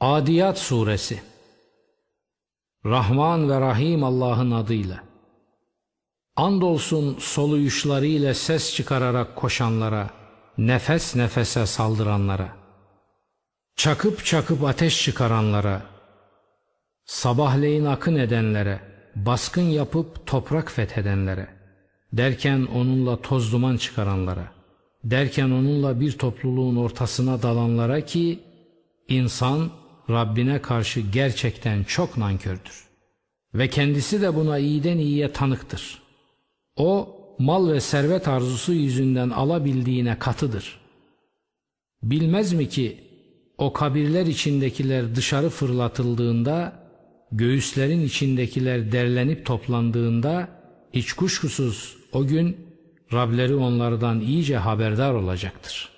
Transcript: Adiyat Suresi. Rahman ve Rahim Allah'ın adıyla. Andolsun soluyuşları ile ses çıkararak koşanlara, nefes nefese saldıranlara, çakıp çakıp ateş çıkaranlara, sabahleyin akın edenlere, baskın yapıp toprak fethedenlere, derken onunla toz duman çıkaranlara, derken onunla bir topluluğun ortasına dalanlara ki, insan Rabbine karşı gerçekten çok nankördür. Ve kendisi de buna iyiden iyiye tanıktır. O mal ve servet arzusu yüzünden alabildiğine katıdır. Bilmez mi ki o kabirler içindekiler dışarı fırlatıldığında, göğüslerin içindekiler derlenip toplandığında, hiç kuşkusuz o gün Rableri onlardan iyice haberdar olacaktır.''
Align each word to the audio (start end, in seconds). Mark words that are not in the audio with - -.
Adiyat 0.00 0.58
Suresi. 0.58 1.22
Rahman 2.84 3.50
ve 3.50 3.60
Rahim 3.60 4.04
Allah'ın 4.04 4.50
adıyla. 4.50 5.04
Andolsun 6.36 7.16
soluyuşları 7.18 8.06
ile 8.06 8.34
ses 8.34 8.74
çıkararak 8.74 9.36
koşanlara, 9.36 10.10
nefes 10.58 11.16
nefese 11.16 11.66
saldıranlara, 11.66 12.48
çakıp 13.76 14.24
çakıp 14.24 14.64
ateş 14.64 15.04
çıkaranlara, 15.04 15.82
sabahleyin 17.04 17.84
akın 17.84 18.16
edenlere, 18.16 18.80
baskın 19.16 19.62
yapıp 19.62 20.26
toprak 20.26 20.72
fethedenlere, 20.72 21.48
derken 22.12 22.66
onunla 22.74 23.22
toz 23.22 23.52
duman 23.52 23.76
çıkaranlara, 23.76 24.52
derken 25.04 25.50
onunla 25.50 26.00
bir 26.00 26.18
topluluğun 26.18 26.76
ortasına 26.76 27.42
dalanlara 27.42 28.00
ki, 28.00 28.40
insan 29.08 29.70
Rabbine 30.10 30.62
karşı 30.62 31.00
gerçekten 31.00 31.84
çok 31.84 32.16
nankördür. 32.16 32.84
Ve 33.54 33.70
kendisi 33.70 34.22
de 34.22 34.34
buna 34.34 34.58
iyiden 34.58 34.98
iyiye 34.98 35.32
tanıktır. 35.32 36.02
O 36.76 37.16
mal 37.38 37.72
ve 37.72 37.80
servet 37.80 38.28
arzusu 38.28 38.72
yüzünden 38.72 39.30
alabildiğine 39.30 40.18
katıdır. 40.18 40.80
Bilmez 42.02 42.52
mi 42.52 42.68
ki 42.68 43.04
o 43.58 43.72
kabirler 43.72 44.26
içindekiler 44.26 45.14
dışarı 45.14 45.50
fırlatıldığında, 45.50 46.72
göğüslerin 47.32 48.04
içindekiler 48.04 48.92
derlenip 48.92 49.46
toplandığında, 49.46 50.48
hiç 50.92 51.12
kuşkusuz 51.12 51.96
o 52.12 52.26
gün 52.26 52.56
Rableri 53.12 53.54
onlardan 53.54 54.20
iyice 54.20 54.56
haberdar 54.56 55.14
olacaktır.'' 55.14 55.97